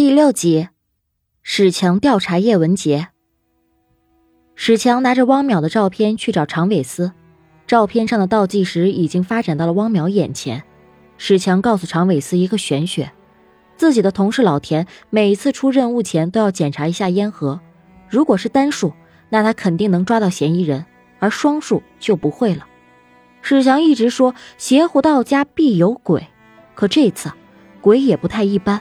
[0.00, 0.66] 第六集，
[1.42, 3.08] 史强调查叶文洁。
[4.54, 7.12] 史强拿着汪淼的照片去找常伟思，
[7.66, 10.62] 照片上的倒计时已经发展到了汪淼眼前。
[11.18, 13.12] 史强告诉常伟思一个玄学：
[13.76, 17.60] 自己的同事老田每次出任务前都要检查一下烟盒，
[18.08, 18.94] 如果是单数，
[19.28, 20.86] 那他肯定能抓到嫌疑人；
[21.18, 22.66] 而双数就不会了。
[23.42, 26.26] 史强一直说邪乎到家必有鬼，
[26.74, 27.30] 可这次
[27.82, 28.80] 鬼也不太一般。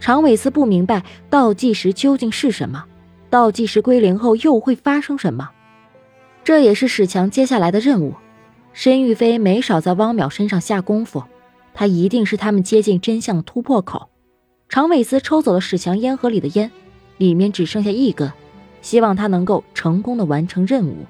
[0.00, 2.84] 常伟思不明白倒计时究竟是什么，
[3.30, 5.50] 倒计时归零后又会发生什么？
[6.44, 8.14] 这也是史强接下来的任务。
[8.72, 11.24] 申玉飞没少在汪淼身上下功夫，
[11.74, 14.08] 他一定是他们接近真相的突破口。
[14.68, 16.70] 常伟思抽走了史强烟盒里的烟，
[17.16, 18.30] 里面只剩下一根，
[18.80, 21.06] 希望他能够成功的完成任务。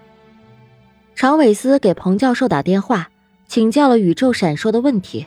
[1.14, 3.10] 常伟思给彭教授打电话，
[3.46, 5.26] 请教了宇宙闪烁的问题。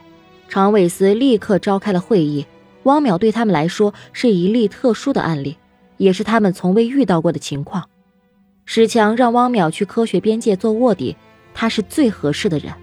[0.49, 2.45] 常伟思立刻召开了会议。
[2.83, 5.57] 汪淼对他们来说是一例特殊的案例，
[5.97, 7.87] 也是他们从未遇到过的情况。
[8.65, 11.15] 史强让汪淼去科学边界做卧底，
[11.53, 12.73] 他是最合适的人。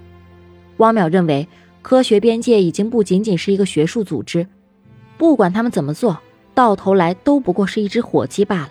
[0.79, 1.49] 汪淼认为，
[1.83, 4.47] 科学边界已经不仅仅是一个学术组织，
[5.17, 6.19] 不管他们怎么做，
[6.55, 8.71] 到头来都不过是一只火鸡罢了。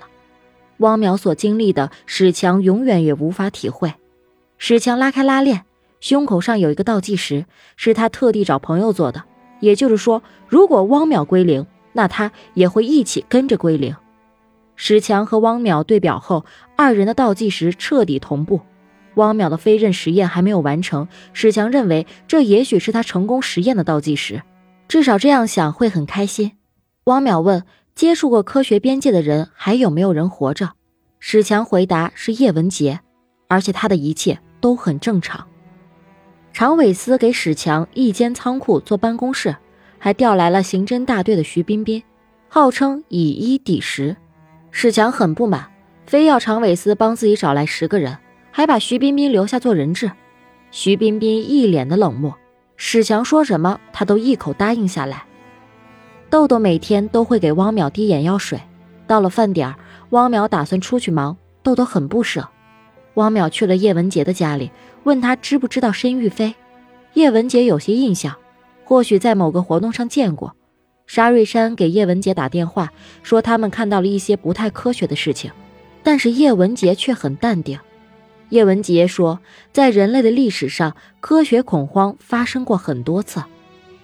[0.78, 3.94] 汪淼所经历的，史强永远也无法体会。
[4.58, 5.66] 史强拉开拉链，
[6.00, 9.24] 胸口上有一个倒计时，是他特地找朋友做的。
[9.60, 13.96] 也就是说，如果汪淼归零，那他也会一起跟着归零。
[14.76, 18.62] 史强和汪淼对表后，二人的倒计时彻底同步。
[19.16, 24.44] 汪淼的飞刃实验还没有完成，史强认为这也许是他成功实验的倒计时，
[24.88, 26.52] 至少这样想会很开心。
[27.06, 27.64] 汪淼问
[27.96, 30.74] ：“接触过科学边界的人还有没有人活着？”
[31.20, 33.00] 史强回答：“是叶文洁，
[33.48, 35.48] 而且他的一切都很正常。”
[36.58, 39.56] 常伟思给史强一间仓库做办公室，
[40.00, 42.02] 还调来了刑侦大队的徐彬彬，
[42.50, 44.18] 号称以一抵十。
[44.72, 45.68] 史强很不满，
[46.08, 48.18] 非要常伟思帮自己找来十个人，
[48.50, 50.12] 还把徐彬彬留下做人质。
[50.72, 52.36] 徐彬彬一脸的冷漠，
[52.76, 55.26] 史强说什么他都一口答应下来。
[56.28, 58.60] 豆豆每天都会给汪淼滴眼药水，
[59.06, 59.76] 到了饭点
[60.10, 62.50] 汪淼打算出去忙，豆豆很不舍。
[63.18, 64.72] 汪淼去了叶文洁的家里，
[65.04, 66.54] 问他知不知道申玉飞。
[67.14, 68.36] 叶文洁有些印象，
[68.84, 70.56] 或许在某个活动上见过。
[71.08, 72.92] 沙瑞山给叶文洁打电话，
[73.24, 75.52] 说他们看到了一些不太科学的事情，
[76.04, 77.80] 但是叶文洁却很淡定。
[78.50, 79.40] 叶文洁说，
[79.74, 83.44] 在人类的历史上，科学恐慌发生过很多次。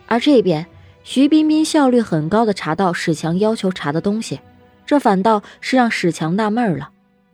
[0.07, 0.65] 而这边，
[1.03, 4.39] 徐彬彬效率很高的查到史强要求查的东西，
[4.87, 6.89] 这反倒是让史强纳闷了。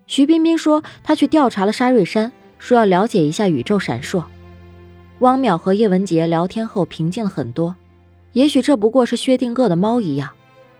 [0.10, 4.24] 徐彬彬说：“他去调查了沙瑞山，说要了解一下宇宙闪烁。”
[5.20, 7.76] 汪淼和叶文洁聊天后平静了很多。
[8.34, 10.32] 也许这不过是薛定谔的猫一样，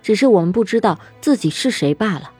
[0.02, 2.32] 只是我们不知道自己是谁罢了。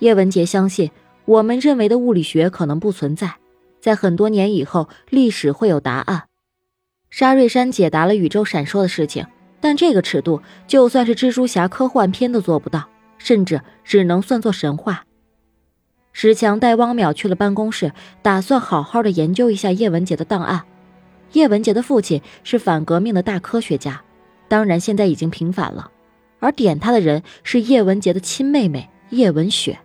[0.00, 0.90] 叶文洁相信，
[1.24, 3.36] 我们认为的物理学可能不存在，
[3.80, 6.24] 在很多年以后，历史会有答案。
[7.10, 9.24] 沙瑞山解答了宇宙闪烁的事情，
[9.60, 15.04] 但这个尺度，就算是蜘蛛侠科幻片都做不到，甚至只能算作神话。
[16.20, 17.92] 史强带汪淼去了办公室，
[18.22, 20.64] 打算好好的研究一下叶文洁的档案。
[21.34, 24.02] 叶文洁的父亲是反革命的大科学家，
[24.48, 25.92] 当然现在已经平反了。
[26.40, 29.78] 而点他的人是叶文洁的亲妹妹叶文雪。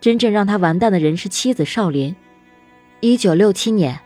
[0.00, 2.16] 真正让他完蛋的人是妻子少林。
[2.98, 4.00] 一九六七年，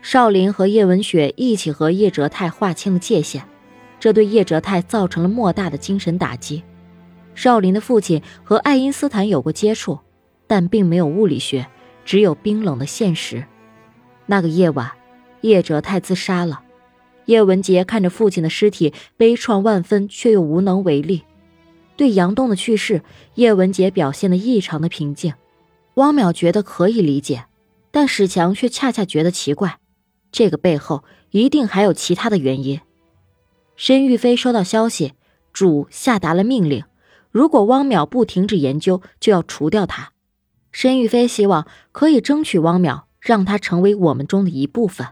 [0.00, 3.42] 少林和叶文雪一起和叶哲泰划清了界限，
[4.00, 6.62] 这对叶哲泰造成了莫大的精神打击。
[7.34, 9.98] 少林的父亲和爱因斯坦有过接触。
[10.52, 11.66] 但并没有物理学，
[12.04, 13.46] 只有冰冷的现实。
[14.26, 14.92] 那个夜晚，
[15.40, 16.62] 叶哲泰自杀了。
[17.24, 21.22] 叶文杰看着父亲的尸体，悲怆万分，却又无能为力。
[21.96, 23.00] 对杨东的去世，
[23.36, 25.32] 叶文杰表现得异常的平静。
[25.94, 27.46] 汪淼觉得可以理解，
[27.90, 29.78] 但史强却恰恰觉得奇怪。
[30.30, 32.78] 这个背后一定还有其他的原因。
[33.74, 35.14] 申玉飞收到消息，
[35.54, 36.84] 主下达了命令：
[37.30, 40.12] 如果汪淼不停止研究，就要除掉他。
[40.72, 45.06] 申玉飞希望可以争取汪淼，让他成为我们中的一部分。